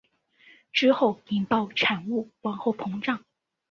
[0.73, 3.23] 之后引爆产物往后膨胀。